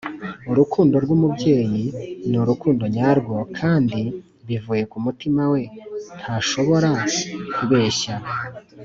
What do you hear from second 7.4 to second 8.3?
kubeshya.